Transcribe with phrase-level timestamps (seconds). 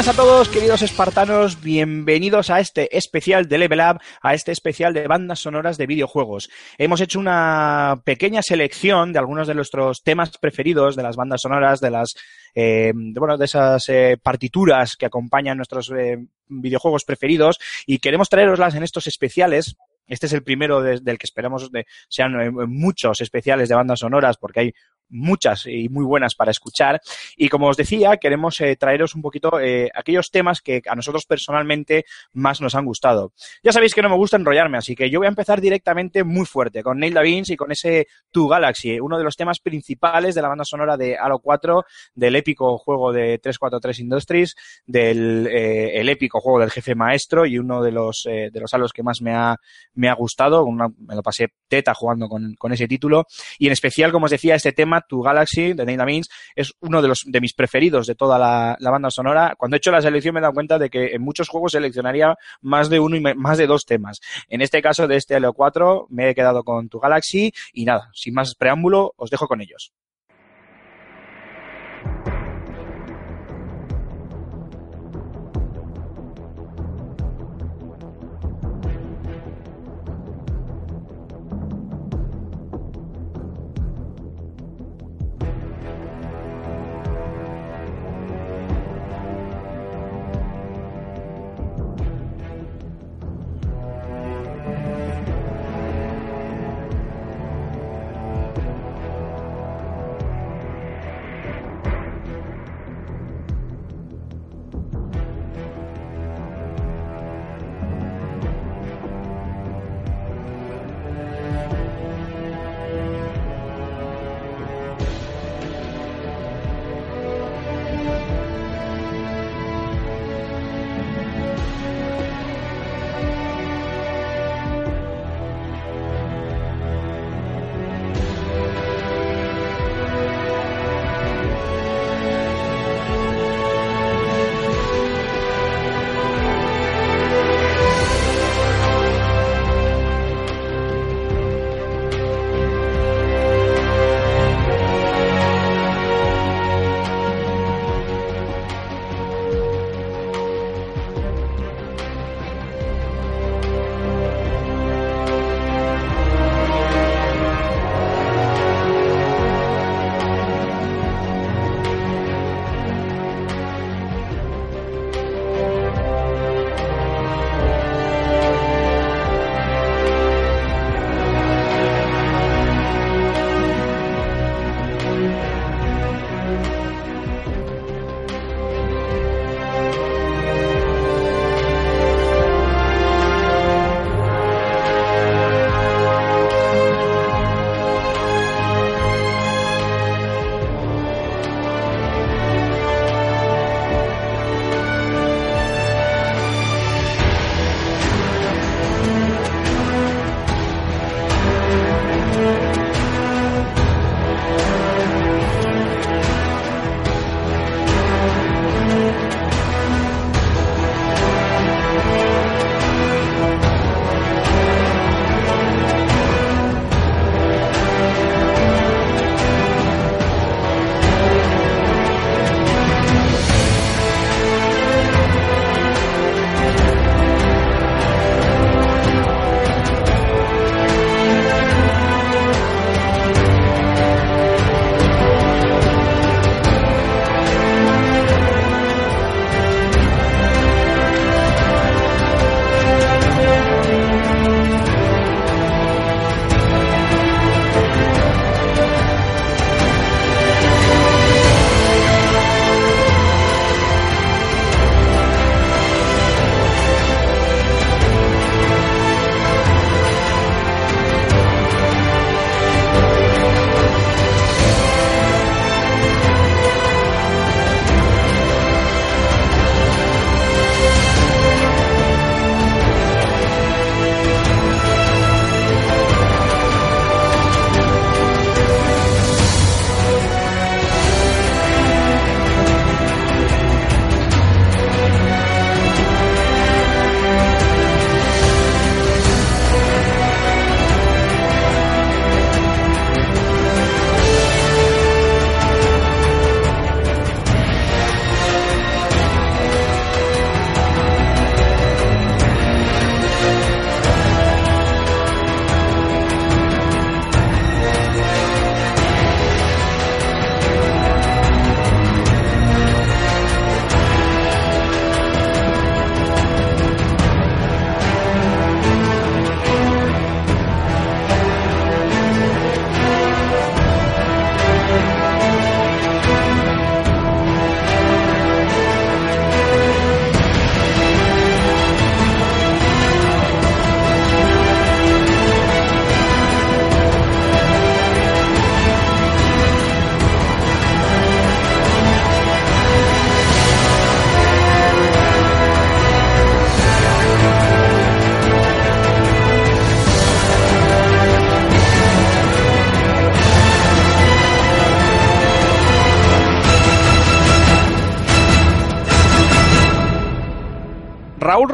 [0.00, 4.94] Buenas a todos, queridos espartanos, bienvenidos a este especial de Level Up, a este especial
[4.94, 6.48] de bandas sonoras de videojuegos.
[6.78, 11.80] Hemos hecho una pequeña selección de algunos de nuestros temas preferidos, de las bandas sonoras,
[11.82, 12.14] de las
[12.54, 16.16] eh, de, bueno, de esas eh, partituras que acompañan nuestros eh,
[16.48, 19.76] videojuegos preferidos y queremos traeroslas en estos especiales.
[20.06, 23.98] Este es el primero de- del que esperamos de, sean eh, muchos especiales de bandas
[24.00, 24.74] sonoras porque hay
[25.10, 27.00] muchas y muy buenas para escuchar.
[27.36, 31.26] Y como os decía, queremos eh, traeros un poquito eh, aquellos temas que a nosotros
[31.26, 33.32] personalmente más nos han gustado.
[33.62, 36.46] Ya sabéis que no me gusta enrollarme, así que yo voy a empezar directamente muy
[36.46, 40.34] fuerte con Neil Da Vinci y con ese To Galaxy, uno de los temas principales
[40.34, 46.00] de la banda sonora de Halo 4, del épico juego de 343 Industries, del eh,
[46.00, 49.20] el épico juego del jefe maestro y uno de los de los Halos que más
[49.20, 49.56] me ha,
[49.94, 50.66] me ha gustado.
[50.70, 53.26] Me lo pasé teta jugando con, con ese título.
[53.58, 57.08] Y en especial, como os decía, este tema, To Galaxy, de Vinci, es uno de
[57.08, 59.54] los de mis preferidos de toda la, banda sonora.
[59.56, 62.34] Cuando he hecho la selección me he dado cuenta de que en muchos juegos seleccionaría
[62.60, 64.20] más de uno y más de dos temas.
[64.48, 68.10] En este caso de este Halo 4 me he quedado con Tu Galaxy y nada,
[68.14, 69.92] sin más preámbulo, os dejo con ellos.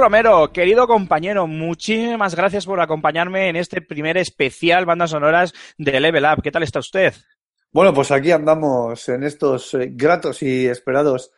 [0.07, 6.25] Romero, querido compañero, muchísimas gracias por acompañarme en este primer especial bandas sonoras de Level
[6.25, 6.43] Up.
[6.45, 7.13] ¿Qué tal está usted?
[7.73, 11.33] Bueno, pues aquí andamos en estos eh, gratos y esperados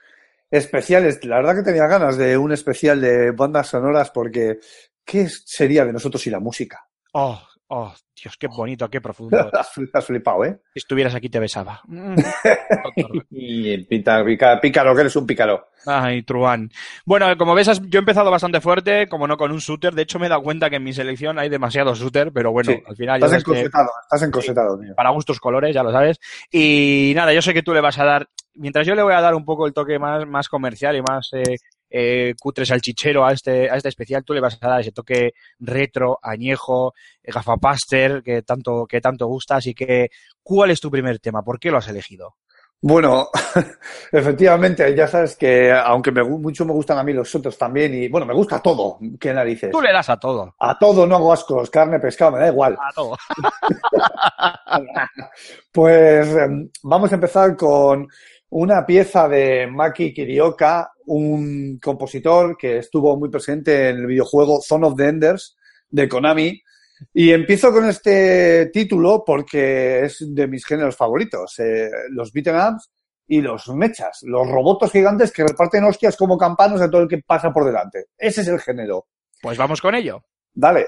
[0.50, 1.24] especiales.
[1.24, 4.58] La verdad que tenía ganas de un especial de bandas sonoras porque
[5.02, 6.86] ¿qué sería de nosotros y la música?
[7.14, 9.50] Oh, oh, Dios, qué bonito, qué profundo.
[9.92, 10.58] Has flipado, ¿eh?
[10.74, 11.80] Si estuvieras aquí te besaba.
[11.86, 12.14] Mm.
[13.30, 15.68] y pita- pica- pícaro, que eres un pícaro.
[15.86, 16.70] Ay, Truán.
[17.06, 19.94] Bueno, como ves, yo he empezado bastante fuerte, como no con un shooter.
[19.94, 22.72] De hecho, me he dado cuenta que en mi selección hay demasiado shooter, pero bueno,
[22.72, 22.82] Sí.
[22.86, 24.94] al final ya Estás que encorsetado, estás encorsetado, tío.
[24.94, 26.18] para gustos colores, ya lo sabes.
[26.50, 29.20] Y nada, yo sé que tú le vas a dar, mientras yo le voy a
[29.20, 31.56] dar un poco el toque más, más comercial y más eh,
[31.90, 35.32] eh, cutre salchichero a este, a este especial, tú le vas a dar ese toque
[35.58, 39.56] retro, añejo, eh, gafapaster, que tanto, que tanto gusta.
[39.56, 40.08] Así que,
[40.42, 41.42] ¿cuál es tu primer tema?
[41.42, 42.36] ¿Por qué lo has elegido?
[42.80, 43.28] Bueno,
[44.12, 48.08] efectivamente, ya sabes que aunque me, mucho me gustan a mí los otros también, y
[48.08, 49.72] bueno, me gusta todo, qué narices.
[49.72, 50.54] Tú le das a todo.
[50.60, 52.74] A todo no hago ascos, carne, pescado, me da igual.
[52.74, 53.16] A todo.
[55.70, 58.08] Pues em, vamos a empezar con
[58.50, 64.86] una pieza de Maki Kirioka, un compositor que estuvo muy presente en el videojuego Zone
[64.86, 65.56] of the Enders
[65.88, 66.62] de Konami.
[67.14, 72.90] Y empiezo con este título porque es de mis géneros favoritos, eh, los beat'em ups
[73.28, 77.22] y los mechas, los robots gigantes que reparten hostias como campanos a todo el que
[77.24, 78.06] pasa por delante.
[78.16, 79.06] Ese es el género.
[79.40, 80.24] Pues vamos con ello.
[80.52, 80.86] Dale.「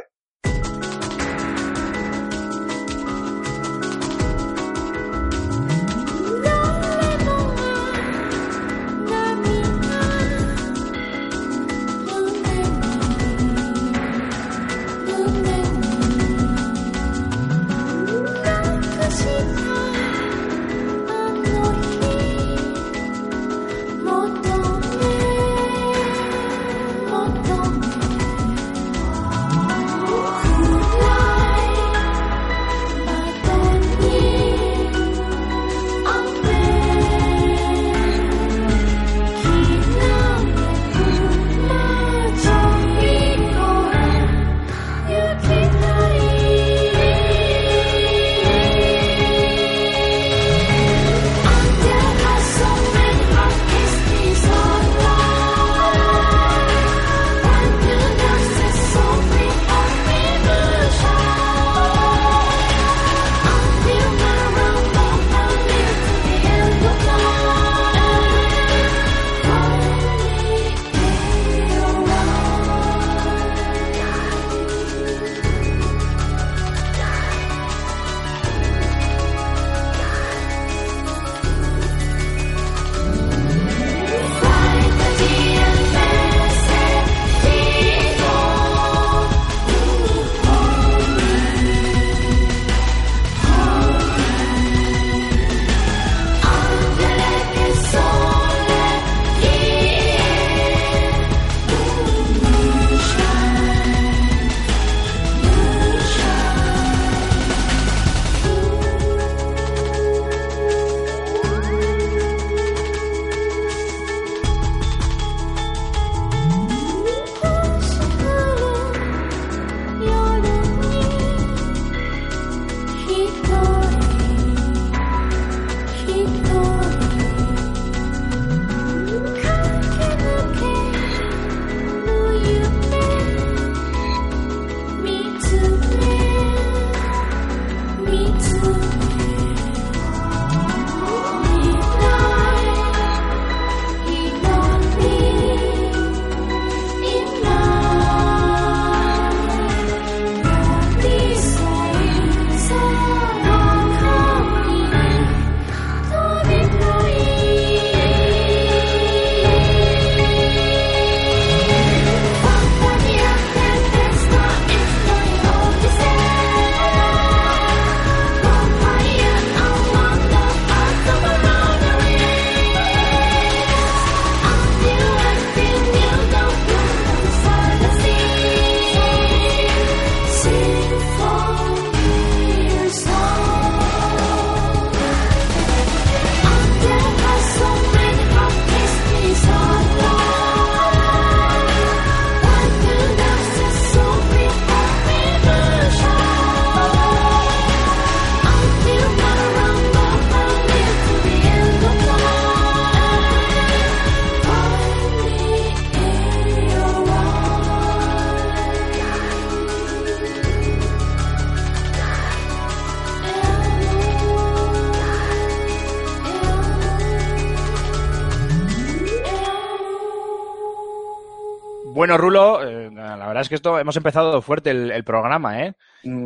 [222.00, 225.75] Bueno, Rulo, eh, la verdad es que esto hemos empezado fuerte el, el programa, ¿eh?
[226.04, 226.25] Mm.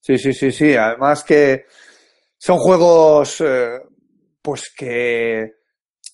[0.00, 0.74] Sí, sí, sí, sí.
[0.74, 1.66] Además que
[2.38, 3.80] son juegos, eh,
[4.40, 5.52] pues que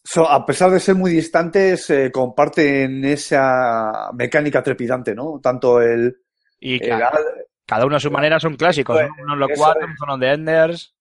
[0.03, 5.39] so- a pesar de ser muy distantes, eh, comparten esa mecánica trepidante, ¿no?
[5.41, 6.17] Tanto el,
[6.59, 9.03] Y el ca- al- cada uno a su manera son clásicos, ¿no?
[9.07, 9.57] Eso Uno en lo es.
[9.57, 10.94] cuatro, un Zone of the Enders.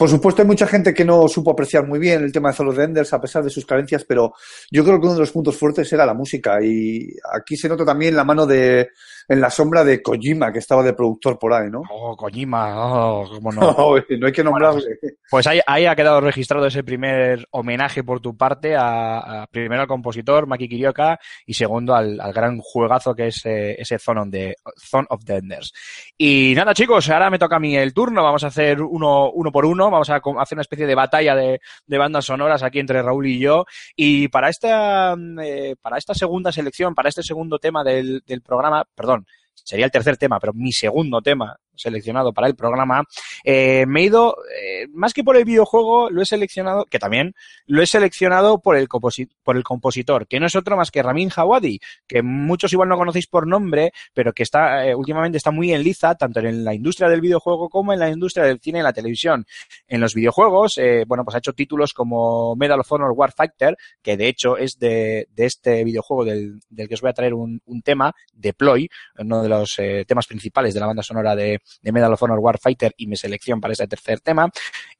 [0.00, 2.82] Por supuesto, hay mucha gente que no supo apreciar muy bien el tema de the
[2.84, 4.32] Enders a pesar de sus carencias, pero
[4.70, 6.56] yo creo que uno de los puntos fuertes era la música.
[6.64, 7.06] Y
[7.38, 8.88] aquí se nota también la mano de,
[9.28, 11.82] en la sombra de Kojima, que estaba de productor por ahí, ¿no?
[11.90, 13.60] Oh, Kojima, oh, cómo no.
[14.18, 14.98] no hay que nombrarle.
[15.30, 19.82] Pues ahí, ahí ha quedado registrado ese primer homenaje por tu parte a, a- primero
[19.82, 24.30] al compositor Maki Kirioka y segundo al, al gran juegazo que es eh, ese Zone,
[24.30, 25.72] the, Zone of the Enders.
[26.22, 29.50] Y nada chicos, ahora me toca a mí el turno, vamos a hacer uno, uno
[29.50, 33.26] por uno, vamos a hacer una especie de batalla de, bandas sonoras aquí entre Raúl
[33.26, 33.64] y yo.
[33.96, 38.84] Y para esta, mm, eh, para esta segunda selección, para este segundo tema del programa,
[38.94, 39.24] perdón,
[39.54, 43.04] sería el tercer tema, pero mi segundo tema seleccionado para el programa,
[43.44, 47.34] eh, me he ido, eh, más que por el videojuego, lo he seleccionado, que también
[47.66, 51.30] lo he seleccionado por el, por el compositor, que no es otro más que Ramin
[51.34, 55.72] Hawadi, que muchos igual no conocéis por nombre, pero que está eh, últimamente está muy
[55.72, 58.82] en liza, tanto en la industria del videojuego como en la industria del cine y
[58.82, 59.46] la televisión.
[59.88, 64.28] En los videojuegos, bueno, pues ha hecho títulos como Medal of Honor Warfighter, que de
[64.28, 67.82] hecho es de, de este videojuego del, del que os voy a traer un, un
[67.82, 72.22] tema, Deploy, uno de los temas principales de la banda sonora de, de Medal of
[72.22, 74.50] Honor Warfighter y mi selección para este tercer tema.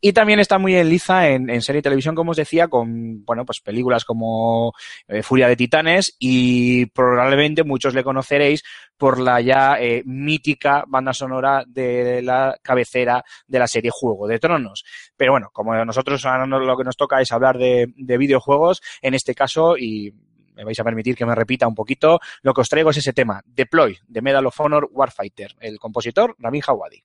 [0.01, 3.45] Y también está muy en liza en, serie y televisión, como os decía, con, bueno,
[3.45, 4.73] pues películas como
[5.09, 8.63] eh, Furia de Titanes y probablemente muchos le conoceréis
[8.97, 14.39] por la ya eh, mítica banda sonora de la cabecera de la serie Juego de
[14.39, 14.85] Tronos.
[15.17, 19.15] Pero bueno, como nosotros ahora lo que nos toca es hablar de, de videojuegos, en
[19.15, 20.13] este caso, y
[20.55, 23.13] me vais a permitir que me repita un poquito, lo que os traigo es ese
[23.13, 27.03] tema, Deploy, de Medal of Honor Warfighter, el compositor Ramin Hawadi.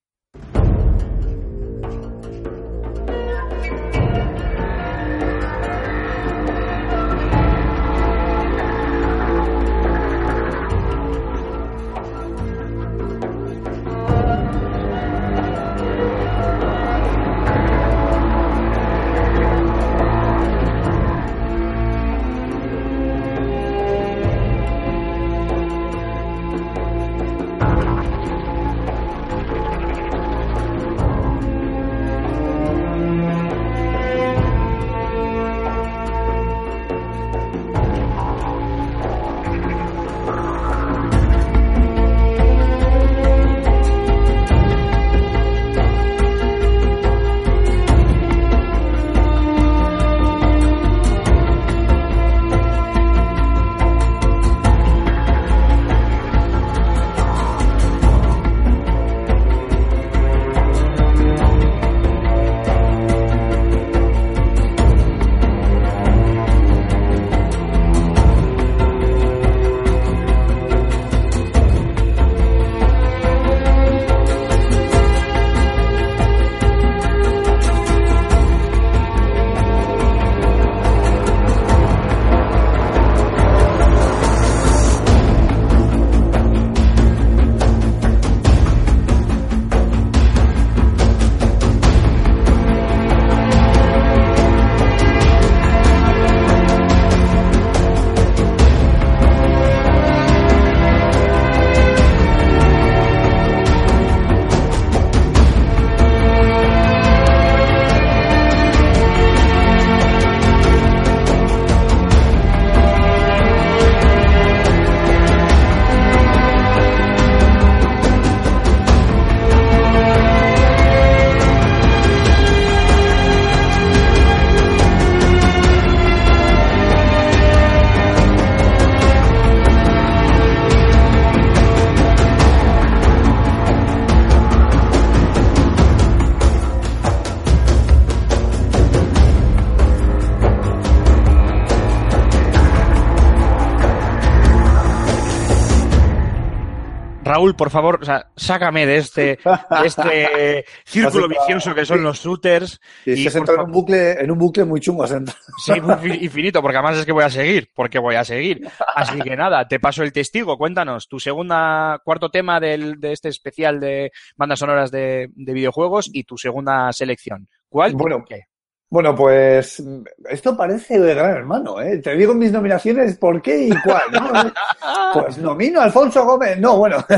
[147.56, 152.20] Raúl, por favor, o sea, sácame de este, de este círculo vicioso que son los
[152.20, 152.80] shooters.
[153.06, 155.06] Y se por entra en un bucle, en un bucle muy chungo.
[155.08, 155.74] Sí,
[156.22, 158.68] infinito, porque además es que voy a seguir, porque voy a seguir.
[158.96, 160.58] Así que nada, te paso el testigo.
[160.58, 166.10] Cuéntanos tu segunda, cuarto tema del, de este especial de bandas sonoras de, de videojuegos
[166.12, 167.48] y tu segunda selección.
[167.70, 167.94] ¿Cuál?
[167.94, 168.48] Bueno, qué?
[168.90, 169.84] Bueno, pues
[170.30, 171.98] esto parece de gran hermano, ¿eh?
[171.98, 174.04] Te digo mis nominaciones, ¿por qué y cuál?
[174.12, 174.32] ¿no?
[175.22, 176.58] Pues nomino a Alfonso Gómez.
[176.60, 176.98] No, bueno.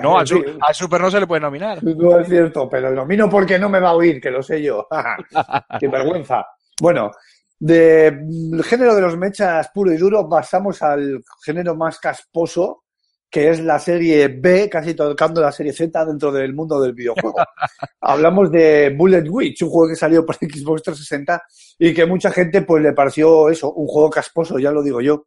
[0.00, 1.82] No, al, Sí, su- al Super no se le puede nominar.
[1.82, 4.62] No es cierto, pero lo nomino porque no me va a oír, que lo sé
[4.62, 4.86] yo.
[5.80, 6.46] Qué vergüenza.
[6.80, 7.10] Bueno,
[7.58, 12.83] del género de los mechas puro y duro pasamos al género más casposo,
[13.34, 17.34] que es la serie B, casi tocando la serie Z dentro del mundo del videojuego.
[18.00, 21.42] Hablamos de Bullet Witch, un juego que salió para Xbox 360
[21.80, 25.26] y que mucha gente pues le pareció eso, un juego casposo, ya lo digo yo.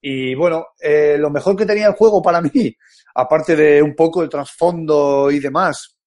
[0.00, 2.74] Y bueno, eh, lo mejor que tenía el juego para mí,
[3.14, 5.98] aparte de un poco el trasfondo y demás,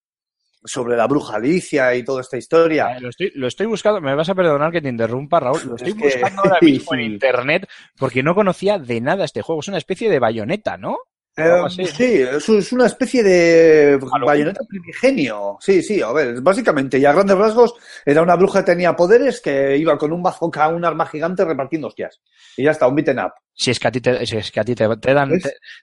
[0.65, 2.97] sobre la bruja Alicia y toda esta historia.
[2.97, 5.61] Eh, Lo estoy, lo estoy buscando, me vas a perdonar que te interrumpa, Raúl.
[5.67, 9.43] Lo estoy Es que- buscando ahora mismo en internet porque no conocía de nada este
[9.43, 9.61] juego.
[9.61, 10.97] Es una especie de bayoneta, ¿no?
[11.37, 15.57] Eh, sí, es una especie de bayoneta primigenio.
[15.61, 19.39] Sí, sí, a ver, básicamente, y a grandes rasgos, era una bruja que tenía poderes
[19.39, 22.21] que iba con un bazooka, un arma gigante repartiendo hostias.
[22.55, 23.33] Y ya está, un beaten up.
[23.59, 25.31] Si es que a ti te, si es que a ti te, te dan.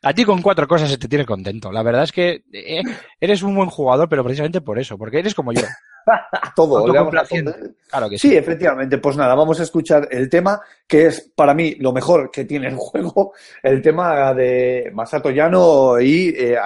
[0.03, 1.73] A ti con cuatro cosas se te tiene contento.
[1.73, 2.83] La verdad es que eh,
[3.19, 5.63] eres un buen jugador, pero precisamente por eso, porque eres como yo.
[6.55, 7.25] Todo, le damos a.
[7.25, 8.29] Claro que sí.
[8.29, 8.99] Sí, efectivamente.
[8.99, 12.69] Pues nada, vamos a escuchar el tema que es para mí lo mejor que tiene
[12.69, 16.57] el juego, el tema de Masato Yano y eh,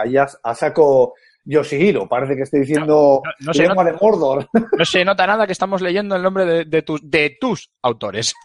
[0.42, 1.14] Asako
[1.50, 2.06] Yoshihiro.
[2.08, 4.46] Parece que estoy diciendo No- no se lengua de Mordor.
[4.78, 8.34] No se nota nada que estamos leyendo el nombre de, de tus, de tus autores.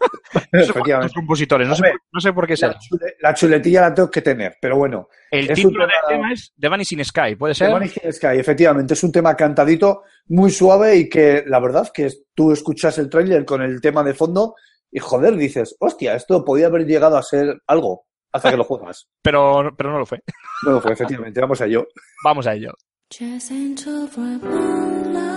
[0.52, 1.68] No sé por- tus compositores.
[1.68, 2.72] No sé, Hombre, no sé por qué será.
[2.72, 5.08] La, chule- la chuletilla la tengo que tener, pero bueno.
[5.30, 7.72] El título del tema- es The Vanishing Sky, ¿puede The ser?
[7.72, 12.50] Vanishing Sky, efectivamente, es un tema cantadito, muy suave y que la verdad que tú
[12.52, 14.54] escuchas el tráiler con el tema de fondo
[14.90, 19.08] y joder, dices, hostia, esto podía haber llegado a ser algo hasta que lo juegas.
[19.22, 20.20] Pero, pero no lo fue.
[20.64, 21.86] Bueno, pues efectivamente, vamos a ello.
[22.24, 22.72] Vamos a ello.
[23.16, 25.33] Just until for love.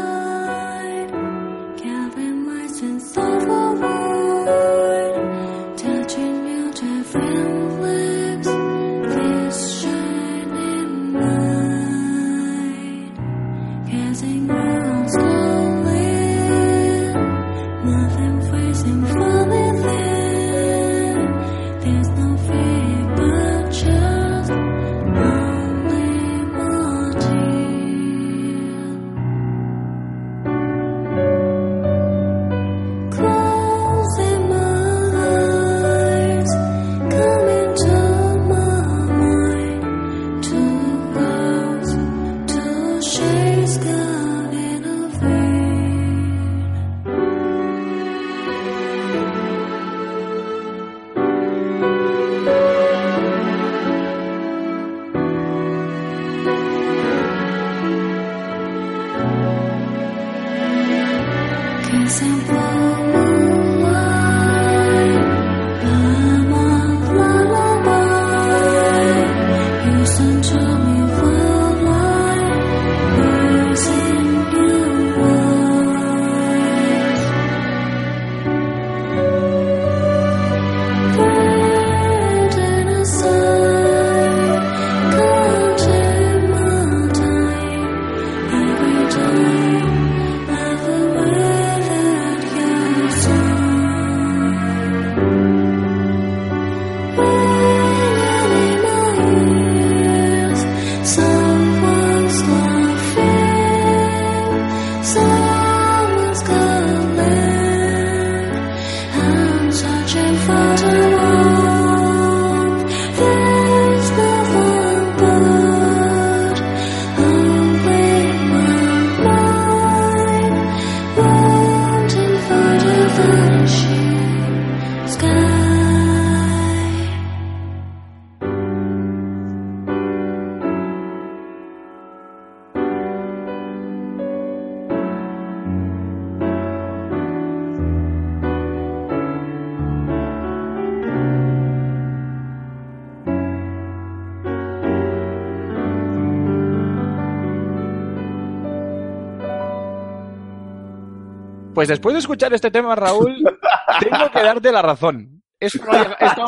[151.77, 153.35] Pues después de escuchar este tema, Raúl,
[153.99, 155.43] tengo que darte la razón.
[155.59, 156.43] Esto no, llega- esto,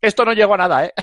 [0.00, 0.94] esto no llegó a nada, ¿eh?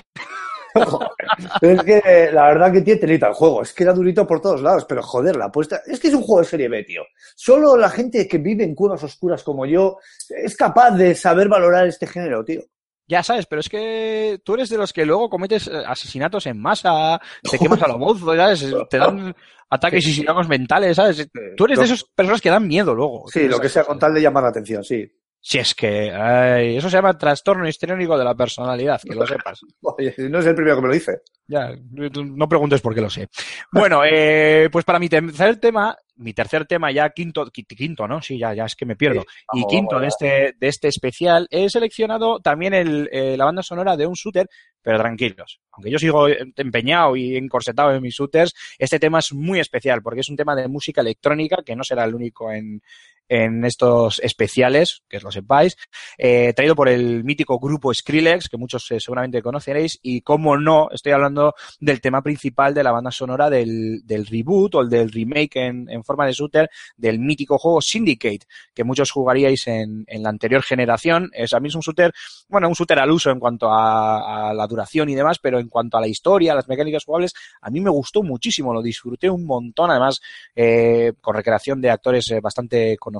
[1.60, 3.62] es que la verdad que tiene telita el juego.
[3.62, 5.80] Es que era durito por todos lados, pero joder, la apuesta.
[5.86, 7.02] Es que es un juego de serie B, tío.
[7.36, 11.86] Solo la gente que vive en cuevas oscuras como yo es capaz de saber valorar
[11.86, 12.62] este género, tío.
[13.08, 16.60] Ya sabes, pero es que tú eres de los que luego cometes eh, asesinatos en
[16.60, 18.66] masa, te quemas a lo mozo, ¿sabes?
[18.90, 19.34] Te dan
[19.70, 21.26] ataques y mentales, ¿sabes?
[21.56, 23.24] Tú eres de esas personas que dan miedo luego.
[23.28, 25.10] Sí, lo que sea con tal de llamar la atención, sí.
[25.48, 29.60] Si es que ay, eso se llama trastorno histriónico de la personalidad, que lo sepas.
[29.80, 31.22] Oye, no es el primero que me lo dice.
[31.46, 33.28] Ya, no preguntes por qué lo sé.
[33.72, 38.20] Bueno, eh, pues para mi tercer tema, mi tercer tema ya quinto, qui- quinto, ¿no?
[38.20, 39.22] Sí, ya, ya es que me pierdo.
[39.22, 39.28] Sí,
[39.60, 43.62] y quinto vamos, de este, de este especial, he seleccionado también el, eh, la banda
[43.62, 44.46] sonora de un shooter,
[44.82, 45.60] pero tranquilos.
[45.72, 50.20] Aunque yo sigo empeñado y encorsetado en mis shooters, este tema es muy especial porque
[50.20, 52.82] es un tema de música electrónica que no será el único en,
[53.28, 55.76] en estos especiales, que lo sepáis,
[56.16, 60.88] eh, traído por el mítico grupo Skrillex, que muchos eh, seguramente conoceréis, y como no,
[60.90, 65.10] estoy hablando del tema principal de la banda sonora del, del reboot o el del
[65.10, 70.22] remake en, en forma de shooter del mítico juego Syndicate, que muchos jugaríais en, en
[70.22, 71.30] la anterior generación.
[71.32, 72.12] Es a mí es un shooter,
[72.48, 75.68] bueno, un shooter al uso en cuanto a, a la duración y demás, pero en
[75.68, 79.44] cuanto a la historia, las mecánicas jugables, a mí me gustó muchísimo, lo disfruté un
[79.44, 80.20] montón, además,
[80.54, 83.17] eh, con recreación de actores eh, bastante conocidos.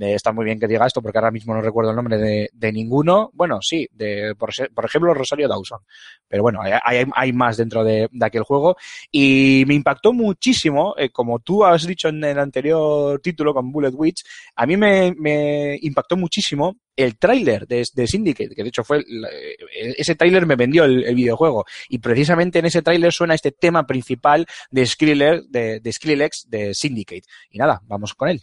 [0.00, 2.18] Eh, está muy bien que diga esto porque ahora mismo no recuerdo el nombre
[2.52, 3.30] de, ninguno.
[3.34, 4.50] Bueno, sí, de, por,
[4.84, 5.80] ejemplo, Rosario Dawson.
[6.28, 8.76] Pero bueno, hay, más dentro de, aquel juego.
[9.10, 13.92] Y me impactó muchísimo, eh, como tú has dicho en el anterior título con Bullet
[13.92, 19.94] Witch, a mí me, impactó muchísimo el tráiler de, Syndicate, que de hecho fue eh,
[19.96, 23.86] ese tráiler me vendió el, el videojuego y precisamente en ese tráiler suena este tema
[23.86, 27.22] principal de Skrillex, de, de Skrillex de Syndicate.
[27.50, 28.42] Y nada, vamos con él.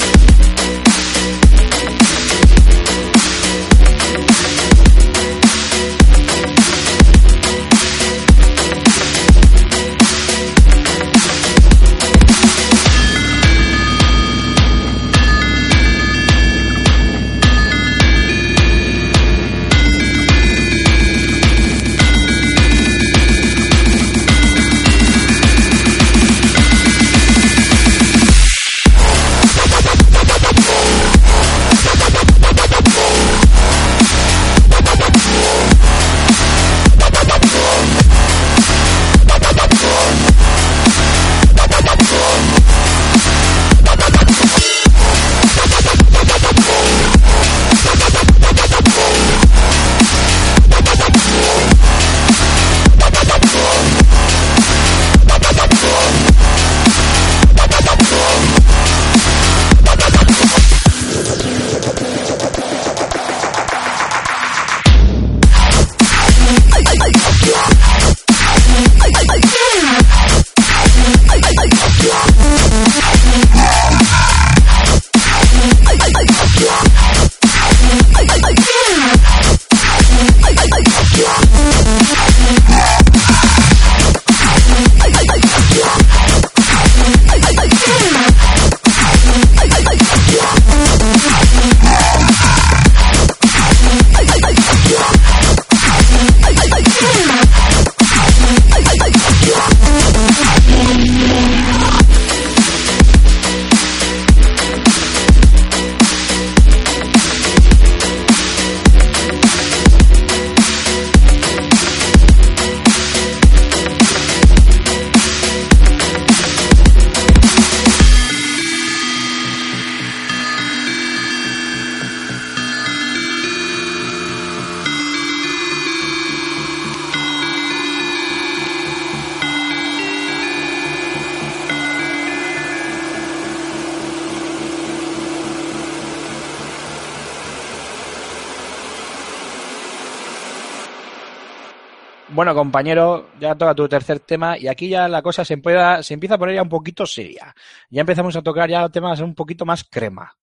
[142.71, 146.35] compañero, ya toca tu tercer tema y aquí ya la cosa se, empieza, se empieza
[146.35, 147.53] a poner ya un poquito seria.
[147.89, 150.33] Ya empezamos a tocar ya temas un poquito más crema.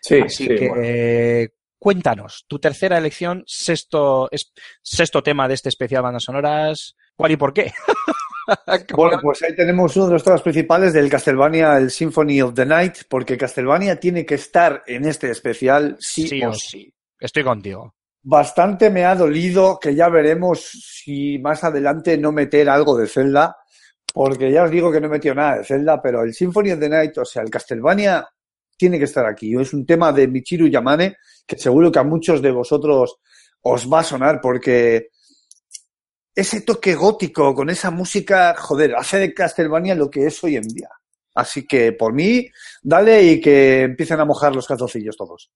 [0.00, 0.82] Sí, Así sí, que bueno.
[0.84, 7.32] eh, cuéntanos, tu tercera elección, sexto, es, sexto tema de este especial bandas sonoras, ¿cuál
[7.32, 7.72] y por qué?
[8.96, 12.66] Bueno, pues ahí tenemos uno de los temas principales del Castlevania, el Symphony of the
[12.66, 16.92] Night, porque Castlevania tiene que estar en este especial sí, sí o sí.
[17.20, 17.94] Estoy contigo.
[18.24, 20.60] Bastante me ha dolido que ya veremos
[21.04, 23.56] si más adelante no meter algo de Zelda,
[24.14, 26.80] porque ya os digo que no he metido nada de Zelda, pero el Symphony of
[26.80, 28.24] the Night, o sea, el Castlevania
[28.76, 29.54] tiene que estar aquí.
[29.60, 33.16] Es un tema de Michiru Yamane que seguro que a muchos de vosotros
[33.62, 35.08] os va a sonar porque
[36.34, 40.68] ese toque gótico con esa música, joder, hace de Castlevania lo que es hoy en
[40.68, 40.88] día.
[41.34, 42.48] Así que por mí,
[42.82, 45.50] dale y que empiecen a mojar los calzoncillos todos.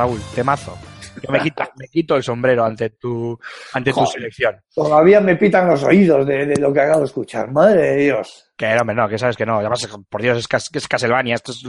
[0.00, 0.78] Raúl, temazo.
[1.22, 3.38] Yo me quito, me quito el sombrero ante tu,
[3.74, 4.58] ante tu selección.
[4.74, 7.50] Todavía me pitan los oídos de, de lo que acabo de escuchar.
[7.52, 8.50] Madre de Dios.
[8.56, 9.58] Que no, hombre, no, que sabes que no.
[9.58, 11.34] Además, por Dios, es, Cas- es Castlevania.
[11.34, 11.62] Esto es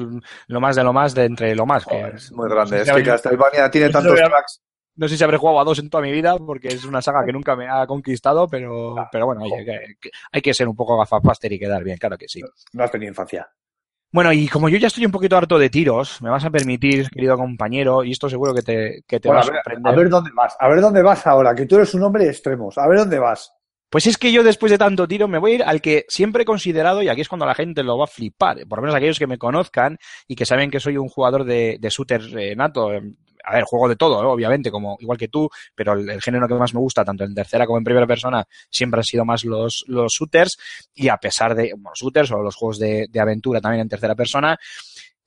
[0.47, 1.85] lo más de lo más de entre lo más.
[1.85, 2.77] que- Joder, es muy grande.
[2.77, 4.61] no Es sé si que Castlevania tiene no tantos tracks.
[4.95, 7.25] No sé si habré jugado a dos en toda mi vida, porque es una saga
[7.25, 10.97] que nunca me ha conquistado, pero, pero bueno, que- que hay que ser un poco
[10.97, 12.41] gafapaster y quedar bien, claro que sí.
[12.73, 13.49] No has tenido infancia.
[14.13, 17.09] Bueno, y como yo ya estoy un poquito harto de tiros, me vas a permitir,
[17.09, 19.93] querido compañero, y esto seguro que te, que te Bueno, va a sorprender.
[19.93, 20.55] a ver dónde vas.
[20.59, 22.77] A ver dónde vas ahora, que tú eres un hombre de extremos.
[22.77, 23.53] A ver dónde vas.
[23.89, 26.43] Pues es que yo después de tanto tiro me voy a ir al que siempre
[26.43, 28.95] he considerado, y aquí es cuando la gente lo va a flipar, por lo menos
[28.95, 29.97] aquellos que me conozcan
[30.27, 32.89] y que saben que soy un jugador de, de shooter eh, nato.
[33.41, 34.31] Eh, A ver, juego de todo, ¿no?
[34.31, 37.33] obviamente, como igual que tú, pero el, el género que más me gusta, tanto en
[37.33, 40.57] tercera como en primera persona, siempre han sido más los, los shooters,
[40.93, 44.15] y a pesar de, bueno, shooters o los juegos de, de aventura también en tercera
[44.15, 44.57] persona,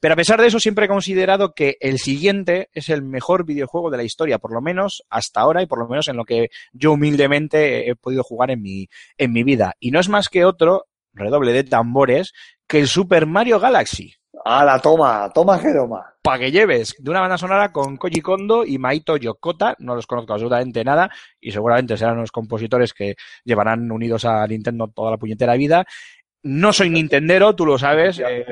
[0.04, 3.90] pero a pesar de eso, siempre he considerado que el siguiente es el mejor videojuego
[3.90, 6.50] de la historia, por lo menos hasta ahora y por lo menos en lo que
[6.74, 9.76] yo humildemente he podido jugar en mi, en mi vida.
[9.80, 12.34] Y no es más que otro, redoble de tambores,
[12.66, 14.14] que el Super Mario Galaxy.
[14.44, 16.04] La toma, toma Jeroma.
[16.22, 20.06] Para que lleves de una banda sonora con Koji Kondo y Maito Yokota, no los
[20.06, 25.16] conozco absolutamente nada y seguramente serán los compositores que llevarán unidos a Nintendo toda la
[25.18, 25.84] puñetera vida.
[26.46, 28.20] No soy Nintendero, tú lo sabes.
[28.26, 28.44] eh.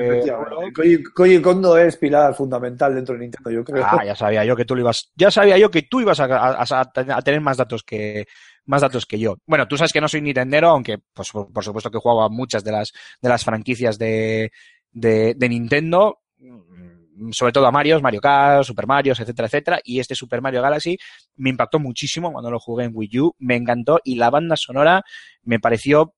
[0.75, 3.85] Koji, Koji Kondo es pilar fundamental dentro de Nintendo, yo creo.
[3.87, 6.25] Ah, ya sabía yo que tú lo ibas, ya sabía yo que tú ibas a,
[6.25, 8.25] a- a- a tener más datos que
[8.65, 9.35] más datos que yo.
[9.45, 12.29] Bueno, tú sabes que no soy Nintendero, aunque pues, por, por supuesto que juego a
[12.29, 14.51] muchas de las de las franquicias de,
[14.93, 19.99] de, de Nintendo, mm, sobre todo a Mario, Mario Kart, Super Mario, etcétera, etcétera, y
[19.99, 20.97] este Super Mario Galaxy
[21.35, 25.03] me impactó muchísimo cuando lo jugué en Wii U, me encantó y la banda sonora
[25.43, 26.13] me pareció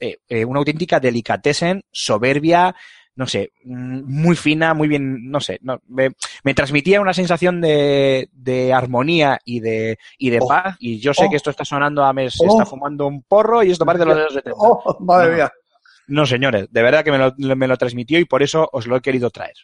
[0.00, 2.74] eh, eh, una auténtica delicatessen, soberbia,
[3.16, 6.10] no sé, mm, muy fina, muy bien, no sé, no, me,
[6.42, 10.48] me transmitía una sensación de, de armonía y de, y de Oh.
[10.48, 10.76] paz.
[10.80, 11.30] Y yo sé Oh.
[11.30, 12.48] que esto está sonando a mes, se Oh.
[12.48, 14.58] está fumando un porro y esto parece los de los 70.
[14.60, 15.34] Oh, madre No.
[15.36, 15.52] mía.
[16.06, 18.96] No, señores, de verdad que me lo, me lo transmitió y por eso os lo
[18.96, 19.54] he querido traer.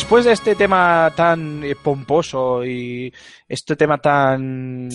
[0.00, 3.12] Después de este tema tan eh, pomposo y
[3.46, 4.88] este tema tan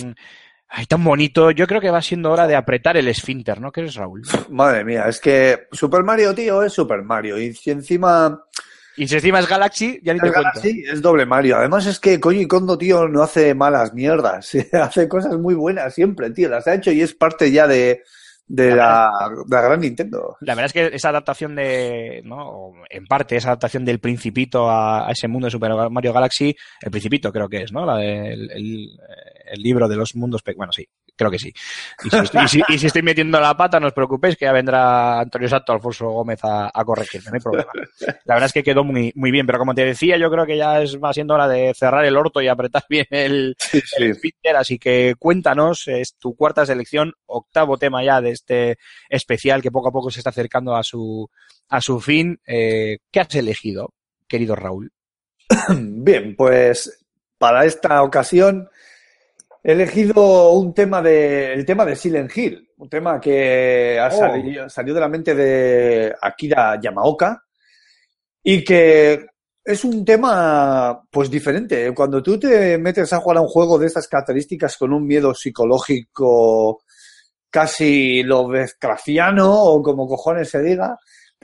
[0.68, 3.72] ay, tan bonito, yo creo que va siendo hora de apretar el esfínter, ¿no?
[3.72, 4.24] ¿Qué eres, Raúl?
[4.50, 7.38] Madre mía, es que Super Mario, tío, es Super Mario.
[7.38, 8.46] Y si encima
[8.98, 10.32] Y si encima es Galaxy, ya ni te.
[10.32, 11.58] Galaxy es doble Mario.
[11.58, 14.54] Además es que Koji Kondo, tío, no hace malas mierdas.
[14.74, 16.50] hace cosas muy buenas siempre, tío.
[16.50, 18.02] Las ha hecho y es parte ya de,
[18.48, 19.12] de, la,
[19.48, 20.38] de la gran Nintendo.
[20.42, 22.50] La verdad es que esa adaptación de, ¿no?
[22.50, 26.56] O en parte, esa adaptación del Principito a, a ese mundo de Super Mario Galaxy,
[26.82, 27.86] el Principito creo que es, ¿no?
[27.86, 28.90] La del el,
[29.46, 31.54] el libro de los mundos, bueno, sí, creo que sí.
[32.04, 34.46] Y si, estoy, y si- y si estoy metiendo la pata, no os preocupéis, que
[34.46, 37.72] ya vendrá Antonio Santo, Alfonso Gómez a, a corregirme, no hay problema.
[38.26, 40.58] La verdad es que quedó muy, muy bien, pero como te decía, yo creo que
[40.58, 43.82] ya es va siendo hora de cerrar el orto y apretar bien el, Sí,
[44.44, 48.78] el así que cuéntanos, es tu cuarta selección, octavo tema ya de este
[49.10, 51.30] especial que poco a poco se está acercando a su,
[51.70, 52.40] a su fin.
[52.46, 53.94] Eh, ¿Qué has elegido,
[54.28, 54.92] querido Raúl?
[55.70, 57.06] Bien, pues
[57.38, 58.70] para esta ocasión
[59.68, 64.20] he elegido un tema de, el tema de Silent Hill, un tema que ha Oh.
[64.20, 67.42] salido, salió de la mente de Akira Yamaoka
[68.44, 69.26] y que
[69.64, 71.92] es un tema pues diferente.
[71.96, 75.34] Cuando tú te metes a jugar a un juego de estas características con un miedo
[75.34, 76.84] psicológico
[77.50, 80.96] casi Lovecraftiano o como cojones se diga,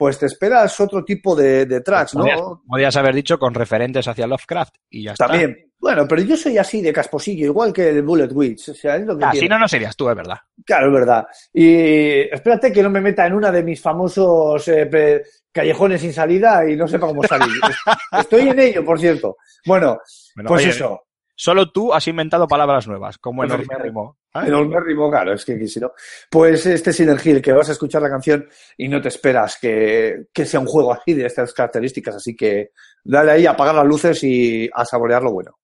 [0.02, 2.60] pues te esperas otro tipo de, de tracks, Podrías, ¿no?
[2.66, 5.28] podrías haber dicho con referentes hacia Lovecraft y ya está.
[5.28, 5.70] También.
[5.78, 8.70] Bueno, pero yo soy así de casposillo, igual que el Bullet Witch.
[8.70, 9.54] O sea, es lo que Así tiene.
[9.54, 10.38] no, no serías tú, es verdad.
[10.66, 11.24] Claro, es verdad.
[11.52, 15.22] Y espérate que no me meta en una de mis famosos eh,
[15.52, 17.46] callejones sin salida y no sepa cómo salir.
[18.18, 19.36] Estoy en ello, por cierto.
[19.64, 20.00] Bueno,
[20.34, 21.00] Bueno, pues oye, eso.
[21.34, 24.18] Solo tú has inventado palabras nuevas, como Pues, enormérrimo.
[24.34, 24.40] ¿eh?
[24.46, 25.92] Enormérrimo, claro, es que si no.
[26.30, 30.26] Pues este Silent Hill, que vas a escuchar la canción y no te esperas que,
[30.32, 32.16] que sea un juego así de estas características.
[32.16, 32.70] Así que
[33.02, 35.58] dale ahí, apagar las luces y a saborear lo bueno.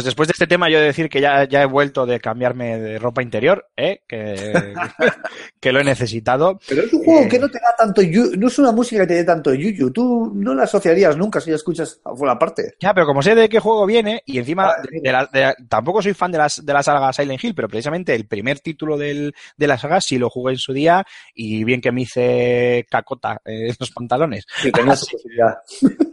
[0.00, 2.20] Pues después de este tema yo he de decir que ya, ya he vuelto de
[2.20, 4.00] cambiarme de ropa interior, ¿eh?
[4.08, 4.72] que,
[5.60, 6.58] que lo he necesitado.
[6.66, 9.02] Pero es un juego Eh, que no te da tanto yu- no es una música
[9.02, 9.90] que te dé tanto yuyu.
[9.92, 12.76] Tú no la asociarías nunca si la escuchas la parte.
[12.80, 15.54] Ya, pero como sé de qué juego viene, y encima Ah, de- de la- de-
[15.68, 18.96] tampoco soy fan de, las, de la saga Silent Hill, pero precisamente el primer título
[18.96, 22.86] del, de la saga sí lo jugué en su día y bien que me hice
[22.90, 24.46] cacota en los pantalones.
[24.62, 25.56] Que tenía posibilidad.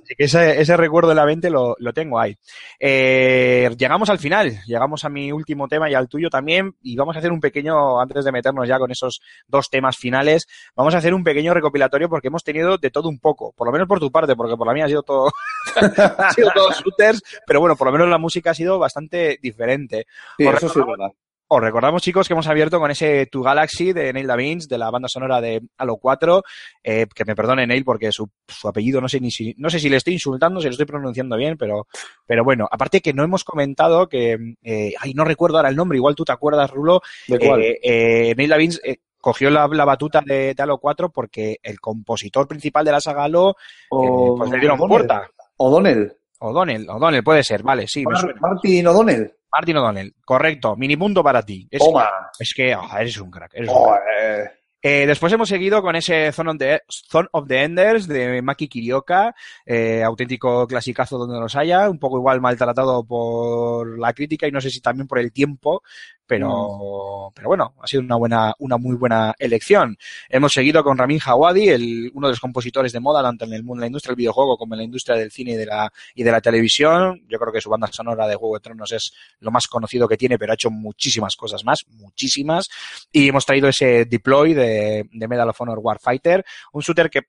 [0.07, 2.37] Así que ese, ese recuerdo en la mente lo, lo tengo ahí.
[2.79, 7.17] Eh, llegamos al final, llegamos a mi último tema y al tuyo también, y vamos
[7.17, 10.47] a hacer un pequeño, antes de meternos ya con esos dos temas finales,
[10.77, 13.73] vamos a hacer un pequeño recopilatorio porque hemos tenido de todo un poco, por lo
[13.73, 15.29] menos por tu parte, porque por la mía ha sido todo,
[15.75, 20.07] ha sido todo shooters, pero bueno, por lo menos la música ha sido bastante diferente.
[20.37, 21.11] Sí, eso sí verdad.
[21.49, 24.91] Os recordamos, chicos, que hemos abierto con ese To Galaxy de Neil Davins, de la
[24.91, 26.43] banda sonora de Halo 4.
[26.83, 29.79] Eh, que me perdone, Neil, porque su, su apellido no sé ni si, no sé
[29.79, 31.87] si le estoy insultando, si lo estoy pronunciando bien, pero,
[32.25, 35.97] pero bueno, aparte que no hemos comentado que, eh, ay, no recuerdo ahora el nombre,
[35.97, 37.61] igual tú te acuerdas, Rulo, ¿De cuál?
[37.61, 38.81] eh, eh, Neil Davins
[39.21, 43.23] cogió la, la batuta de, de Halo 4 porque el compositor principal de la saga
[43.23, 45.29] Halo, eh, pues le dieron puerta.
[45.55, 46.13] O'Donnell.
[46.39, 48.03] O'Donnell, O'Donnell, puede ser, vale, sí.
[48.03, 49.31] Martin O'Donnell.
[49.51, 51.67] Martin O'Donnell, correcto, mini punto para ti.
[51.71, 52.09] Es, Toma.
[52.37, 53.51] es que ah, eres un crack.
[53.53, 54.57] Eres un crack.
[54.79, 58.67] Eh, después hemos seguido con ese Zone of the, Zone of the Enders de Maki
[58.67, 59.35] Kirioka,
[59.65, 64.61] eh, auténtico clasicazo donde los haya, un poco igual maltratado por la crítica y no
[64.61, 65.81] sé si también por el tiempo,
[66.27, 69.97] pero, pero bueno, ha sido una buena, una muy buena elección.
[70.29, 73.63] Hemos seguido con Ramin Hawadi, el, uno de los compositores de moda, tanto en el
[73.63, 75.91] mundo, en la industria del videojuego como en la industria del cine y de la,
[76.13, 77.23] y de la televisión.
[77.29, 80.17] Yo creo que su banda sonora de Juego de Tronos es lo más conocido que
[80.17, 82.69] tiene, pero ha hecho muchísimas cosas más, muchísimas.
[83.11, 87.21] Y hemos traído ese Deploy de, de Medal of Honor Warfighter, un shooter que,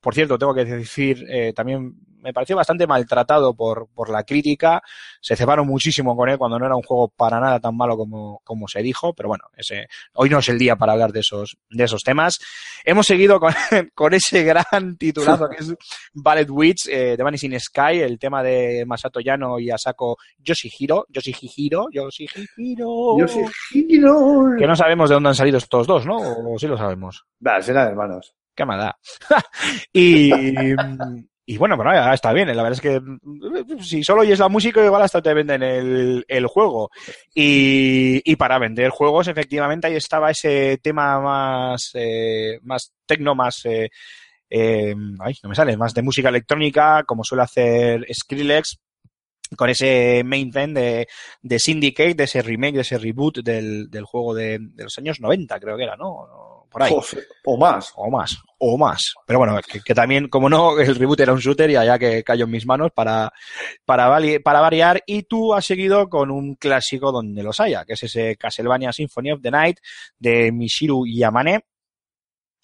[0.00, 1.94] por cierto, tengo que decir, eh, también
[2.26, 4.82] me pareció bastante maltratado por, por la crítica.
[5.20, 8.40] Se cebaron muchísimo con él cuando no era un juego para nada tan malo como,
[8.42, 11.56] como se dijo, pero bueno, ese, hoy no es el día para hablar de esos,
[11.70, 12.38] de esos temas.
[12.84, 13.54] Hemos seguido con,
[13.94, 15.74] con ese gran titulazo que es
[16.12, 21.86] Ballet Witch eh, de Vanishing Sky, el tema de Masato Yano y Asako Yoshihiro, Yoshihiro,
[21.92, 23.18] Yoshihiro.
[23.18, 24.56] Yo soy Giro.
[24.58, 26.16] Que no sabemos de dónde han salido estos dos, ¿no?
[26.16, 27.24] O sí lo sabemos.
[27.46, 28.34] Va, serán hermanos.
[28.54, 28.92] Qué maldad.
[29.92, 30.30] y,
[31.48, 32.48] y bueno, pero ya está bien.
[32.48, 33.00] La verdad es que
[33.80, 36.90] si solo oyes la música, igual hasta te venden el, el juego.
[37.32, 43.64] Y, y para vender juegos, efectivamente, ahí estaba ese tema más, eh, más tecno, más...
[43.64, 43.88] Eh,
[44.50, 48.78] eh, ay, no me sale, más de música electrónica, como suele hacer Skrillex,
[49.56, 51.06] con ese main theme de,
[51.42, 55.20] de Syndicate, de ese remake, de ese reboot del, del juego de, de los años
[55.20, 56.55] 90, creo que era, ¿no?
[57.44, 57.92] O más.
[57.94, 59.14] O más, o más.
[59.26, 62.44] Pero bueno, que, también, como no, el reboot era un shooter y allá que cayó
[62.44, 63.32] en mis manos para,
[63.84, 64.08] para
[64.60, 65.02] variar.
[65.06, 69.32] Y tú has seguido con un clásico donde los haya, que es ese Castlevania Symphony
[69.32, 69.78] of the Night
[70.18, 71.64] de Mishiru Yamane.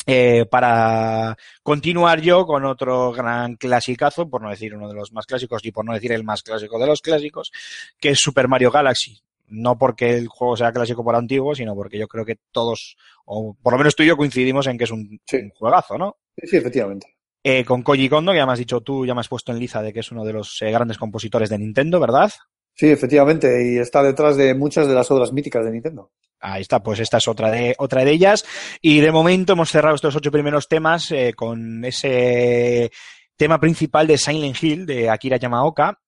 [0.04, 5.26] Eh, para continuar yo con otro gran clasicazo, por no decir uno de los más
[5.26, 7.52] clásicos y por no decir el más clásico de los clásicos,
[8.00, 9.22] que es Super Mario Galaxy.
[9.52, 12.96] No porque el juego sea clásico por antiguo, sino porque yo creo que todos,
[13.26, 15.36] o por lo menos tú y yo coincidimos en que es un, Sí.
[15.36, 16.16] un juegazo, ¿no?
[16.36, 17.06] Sí, sí, efectivamente.
[17.44, 19.58] Eh, con Koji Kondo, que ya me has dicho tú, ya me has puesto en
[19.58, 22.30] liza de que es uno de los eh, grandes compositores de Nintendo, ¿verdad?
[22.74, 23.72] Sí, efectivamente.
[23.74, 26.10] Y está detrás de muchas de las obras míticas de Nintendo.
[26.40, 28.44] Ahí está, pues esta es otra de, otra de ellas.
[28.80, 32.90] Y de momento hemos cerrado estos ocho primeros temas eh, con ese
[33.36, 36.00] tema principal de Silent Hill de Akira Yamaoka,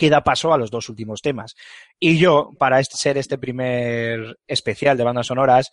[0.00, 1.56] que da paso a los dos últimos temas.
[1.98, 5.70] Y yo, para este, ser este primer especial de bandas sonoras,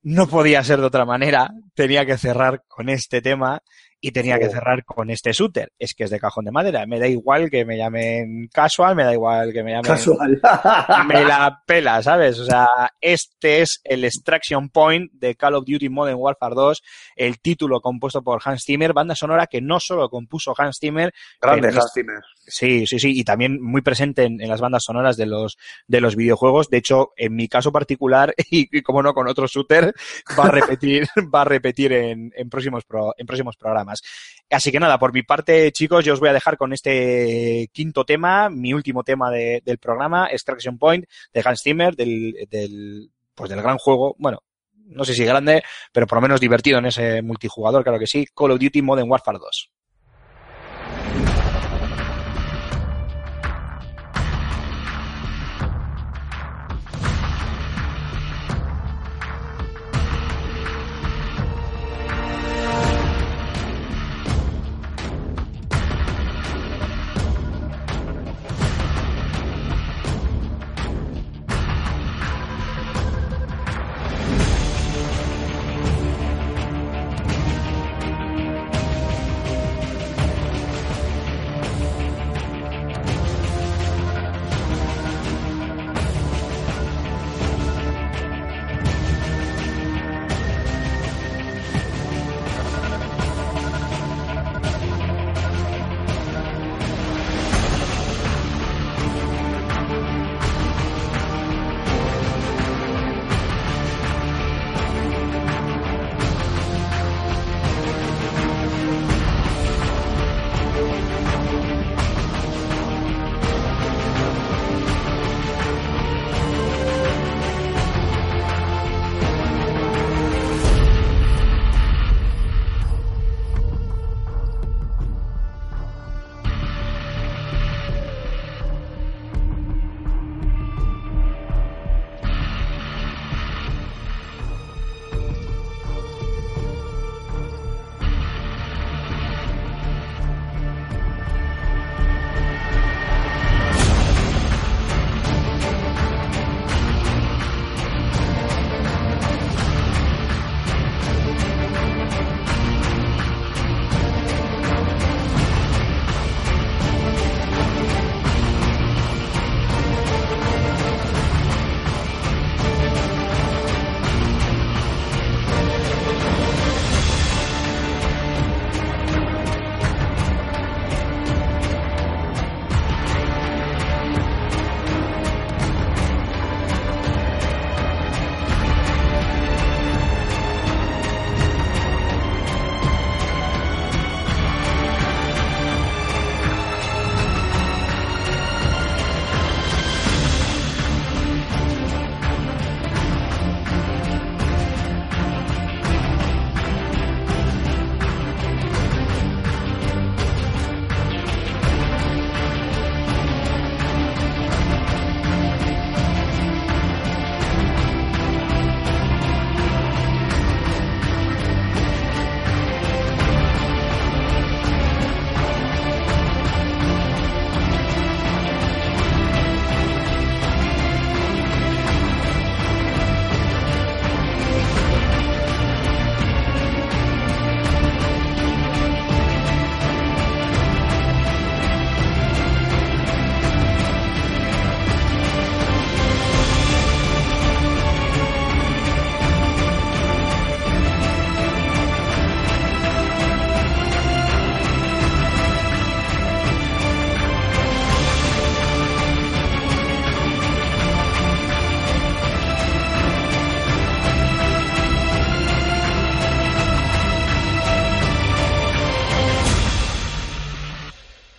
[0.00, 1.50] no podía ser de otra manera.
[1.74, 3.62] Tenía que cerrar con este tema
[4.00, 5.72] y tenía que cerrar con este shooter.
[5.78, 6.86] Es que es de cajón de madera.
[6.86, 10.40] Me da igual que me llamen casual, me da igual que me llamen Casual.
[11.06, 12.38] me la pela, ¿sabes?
[12.38, 12.68] O sea,
[13.00, 16.82] este es el Extraction Point de Call of Duty Modern Warfare 2,
[17.16, 21.68] el título compuesto por Hans Zimmer, banda sonora que no solo compuso Hans Zimmer, Grande
[21.68, 22.18] Hans Zimmer.
[22.50, 26.00] Sí, sí, sí, y también muy presente en, en las bandas sonoras de los, de
[26.00, 26.70] los videojuegos.
[26.70, 29.92] De hecho, en mi caso particular, y, y como no con otro shooter,
[30.38, 33.87] va a repetir, va a repetir en, en próximos pro- en próximos programas.
[34.50, 38.04] Así que nada, por mi parte, chicos, yo os voy a dejar con este quinto
[38.04, 43.50] tema, mi último tema de- del programa, Extraction Point, de Hans Zimmer, del, del, pues
[43.50, 44.42] del gran juego, bueno,
[44.86, 45.62] no sé si grande,
[45.92, 49.10] pero por lo menos divertido en ese multijugador, claro que sí, Call of Duty Modern
[49.10, 49.70] Warfare 2.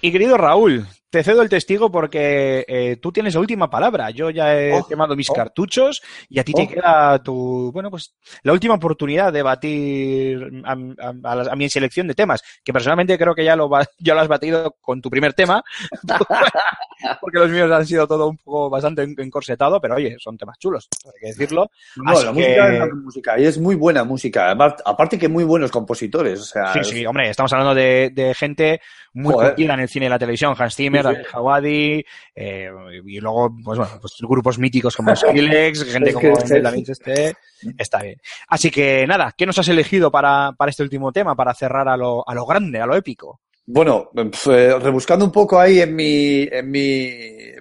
[0.09, 4.09] Mi querido Raúl, te cedo el testigo porque eh, tú tienes la última palabra.
[4.11, 5.33] Yo ya he Oh, quemado mis oh.
[5.33, 6.67] cartuchos y a ti te Oh.
[6.67, 11.69] queda tu, bueno, pues la última oportunidad de batir a, a- a la- a mi
[11.69, 15.09] selección de temas, que personalmente creo que ya lo, ya lo has batido con tu
[15.09, 15.63] primer tema,
[17.21, 20.57] porque los míos han sido todo un poco bastante en- encorsetado, pero oye, son temas
[20.59, 21.69] chulos, hay que decirlo.
[21.95, 24.51] No, Así la que- música es la música y es muy buena música.
[24.85, 26.39] Aparte que muy buenos compositores.
[26.39, 28.81] O sea, Sí, sí, hombre, estamos hablando de, de gente
[29.13, 29.55] muy Joder.
[29.57, 32.69] en el cine y la televisión, Hans Zimmer, David Jawadi, eh,
[33.05, 36.27] y luego, pues bueno, pues grupos míticos como Skrillex, gente como
[36.61, 37.35] David este,
[37.77, 38.19] está bien.
[38.47, 41.97] Así que nada, ¿qué nos has elegido para, para este último tema, para cerrar a
[41.97, 43.41] lo, a lo grande, a lo épico?
[43.71, 47.11] Bueno, pf, eh, rebuscando un poco ahí en mi, en mi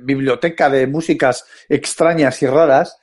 [0.01, 2.99] biblioteca de músicas extrañas y raras,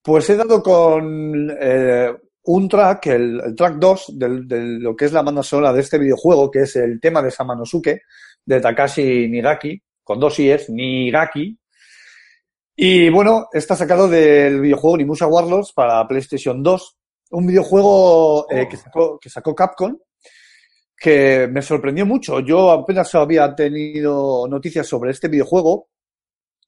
[0.00, 2.14] pues he dado con eh,
[2.44, 5.80] un track, el, el track 2 del- de lo que es la banda sonora de
[5.80, 8.02] este videojuego, que es el tema de Samanosuke,
[8.48, 11.54] de Takashi Nigaki, con dos i's, Nigaki.
[12.74, 16.96] Y bueno, está sacado del videojuego Nimusha Warlords para PlayStation 2,
[17.32, 18.68] un videojuego eh, Oh.
[18.70, 19.98] que, sacó, que sacó Capcom,
[20.96, 22.40] que me sorprendió mucho.
[22.40, 25.90] Yo apenas había tenido noticias sobre este videojuego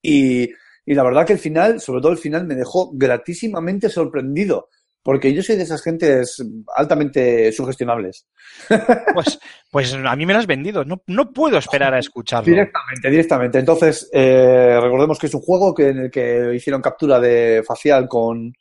[0.02, 0.50] y,
[0.84, 4.68] y la verdad que el final, sobre todo el final, me dejó gratísimamente sorprendido.
[5.02, 6.42] Porque yo soy de esas gentes
[6.76, 8.26] altamente sugestionables.
[9.14, 9.38] Pues,
[9.70, 12.50] pues a mí me lo has vendido, no, no puedo esperar a escucharlo.
[12.50, 13.58] Directamente, directamente.
[13.58, 18.08] Entonces, eh, recordemos que es un juego que, en el que hicieron captura de facial
[18.08, 18.52] con,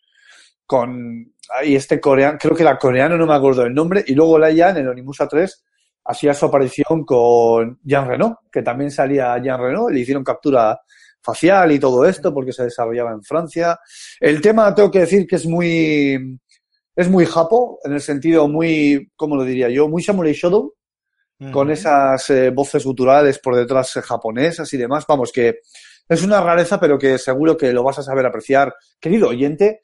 [0.65, 4.37] con ahí este coreano, creo que era coreano, no me acuerdo el nombre, y luego
[4.37, 5.63] Laia en el Onimusa 3
[6.05, 10.79] hacía su aparición con Jean Reno, que también salía Jean Reno, le hicieron captura
[11.21, 13.79] facial y todo esto porque se desarrollaba en Francia.
[14.19, 16.39] El tema tengo que decir que es muy
[16.95, 19.87] es muy japo, en el sentido muy, ¿cómo lo diría yo?
[19.87, 20.35] Muy Samurai
[21.53, 25.05] con esas eh, voces guturales por detrás eh, japonesas y demás.
[25.07, 25.59] Vamos, que
[26.09, 29.79] es una rareza, pero que seguro que lo vas a saber apreciar, querido oyente,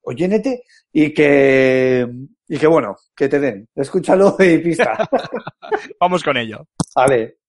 [0.00, 2.08] oyénete, y que,
[2.48, 3.68] y que bueno, que te den.
[3.74, 5.06] Escúchalo y pista.
[6.00, 6.66] Vamos con ello.
[6.94, 7.40] Vale.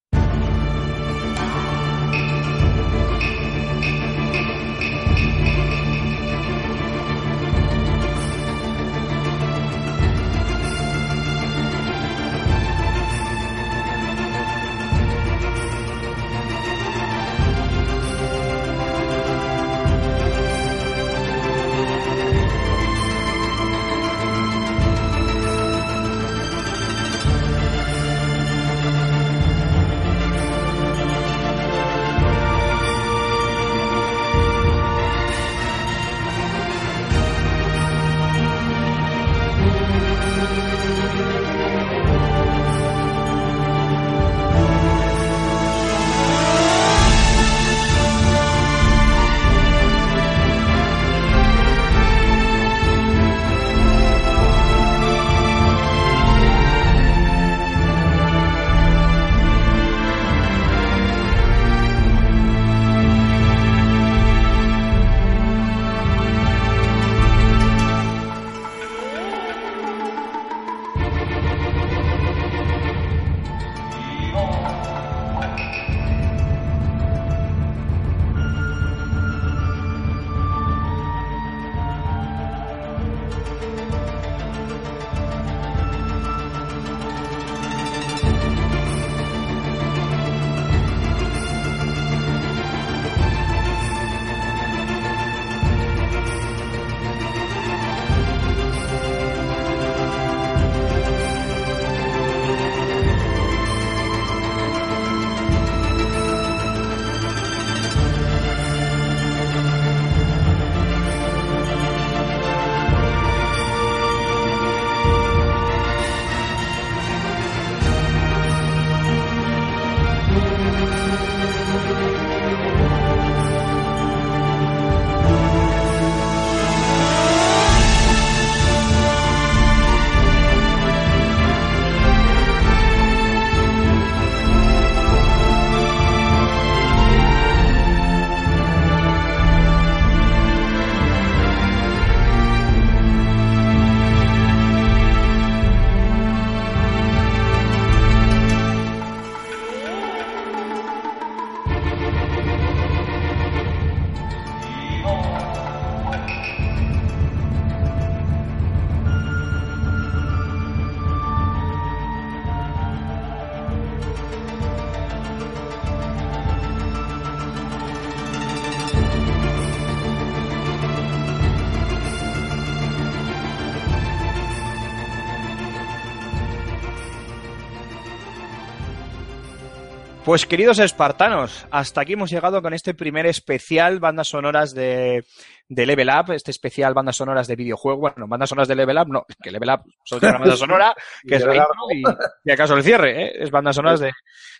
[180.27, 185.23] Pues queridos espartanos, hasta aquí hemos llegado con este primer especial bandas sonoras de,
[185.69, 187.99] de Level Up, este especial bandas sonoras de videojuego.
[187.99, 190.95] Bueno, bandas sonoras de Level Up, no, que Level Up solo tiene una banda sonora,
[191.27, 193.31] que es la Level intro y, y acaso el cierre, ¿eh?
[193.39, 194.11] es bandas sonoras de,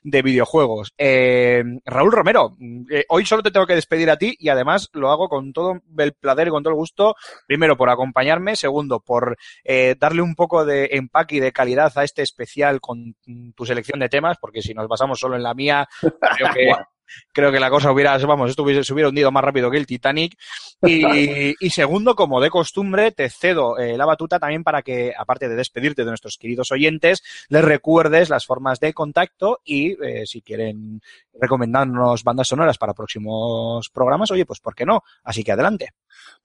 [0.04, 0.94] de videojuegos.
[0.98, 2.56] Eh, Raúl Romero,
[2.90, 5.82] eh, hoy solo te tengo que despedir a ti y además lo hago con todo
[5.98, 10.36] el placer y con todo el gusto, primero por acompañarme, segundo por eh, darle un
[10.36, 13.16] poco de empaque y de calidad a este especial con
[13.56, 16.72] tu selección de temas, porque si nos basamos solo en la mía, creo que,
[17.32, 19.86] creo que la cosa hubiera, vamos, esto hubiese- se hubiera hundido más rápido que el
[19.88, 20.38] Titanic.
[20.82, 21.02] Y,
[21.60, 25.56] y segundo, como de costumbre, te cedo eh, la batuta también para que, aparte de
[25.56, 31.02] despedirte de nuestros queridos oyentes, les recuerdes las formas de contacto y eh, si quieren
[31.40, 35.04] recomendarnos bandas sonoras para próximos programas, oye, pues ¿por qué no?
[35.24, 35.90] Así que adelante.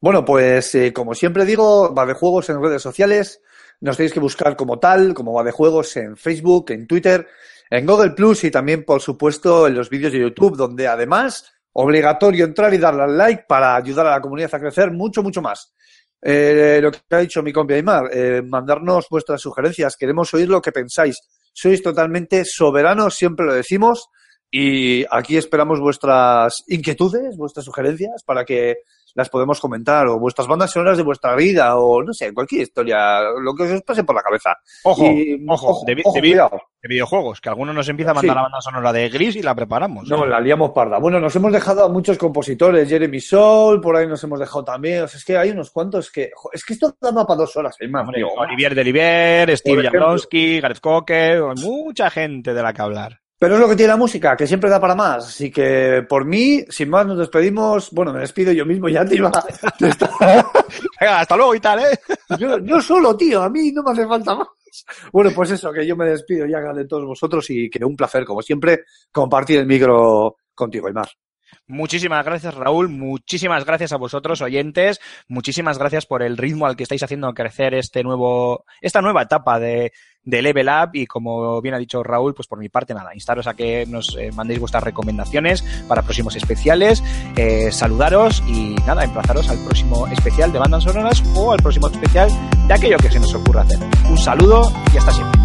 [0.01, 3.41] Bueno, pues eh, como siempre digo, va de juegos en redes sociales.
[3.81, 7.27] Nos tenéis que buscar como tal, como va de juegos en Facebook, en Twitter,
[7.73, 12.45] en Google Plus y también, por supuesto, en los vídeos de YouTube, donde además obligatorio
[12.45, 15.73] entrar y darle al like para ayudar a la comunidad a crecer mucho, mucho más.
[16.21, 20.61] Eh, lo que ha dicho mi compi Aymar, eh, mandarnos vuestras sugerencias, queremos oír lo
[20.61, 21.19] que pensáis.
[21.51, 24.11] Sois totalmente soberanos, siempre lo decimos,
[24.51, 28.83] y aquí esperamos vuestras inquietudes, vuestras sugerencias para que
[29.15, 33.21] las podemos comentar, o vuestras bandas sonoras de vuestra vida, o no sé, cualquier historia,
[33.41, 34.55] lo que os pase por la cabeza.
[34.85, 36.61] Ojo, Y- ojo, de, ojo, de vi- cuidado.
[36.83, 38.37] de videojuegos, que alguno nos empieza a mandar Sí.
[38.37, 40.09] la banda sonora de Gris y la preparamos.
[40.09, 40.29] No, ¿eh?
[40.29, 40.99] la liamos parda.
[40.99, 45.03] Bueno, nos hemos dejado a muchos compositores, Jeremy Soul, por ahí nos hemos dejado también.
[45.05, 46.31] O sea, es que hay unos cuantos que.
[46.53, 48.29] Es que esto daba para dos horas, Aymar, Hombre, tío.
[48.37, 49.83] Olivier Delivier, Steve.
[49.85, 53.22] Jablonski, Gareth Cocker, mucha gente de la que hablar.
[53.43, 55.27] Pero es lo que tiene la música, que siempre da para más.
[55.27, 57.91] Así que por mí, sin más, nos despedimos.
[57.91, 59.29] Bueno, me despido yo mismo ya, tío.
[59.81, 61.99] Venga, hasta luego y tal, ¿eh?
[62.39, 64.47] Yo, yo solo, tío, a mí no me hace falta más.
[65.13, 68.25] Bueno, pues eso, que yo me despido ya de todos vosotros y que un placer,
[68.25, 71.09] como siempre, compartir el micro contigo, Aymar.
[71.67, 72.91] Muchísimas gracias, Raúl.
[72.91, 75.01] Muchísimas gracias a vosotros, oyentes.
[75.27, 79.59] Muchísimas gracias por el ritmo al que estáis haciendo crecer este nuevo, esta nueva etapa
[79.59, 79.93] de,
[80.25, 80.91] de Level Up.
[80.93, 84.17] Y como bien ha dicho Raúl, pues por mi parte, nada, instaros a que nos
[84.17, 87.03] eh, mandéis vuestras recomendaciones para próximos especiales.
[87.37, 92.31] eh, saludaros y nada, emplazaros al próximo especial de bandas sonoras o al próximo especial
[92.69, 93.79] de aquello que se nos ocurra hacer.
[94.09, 95.42] Un saludo y hasta siempre.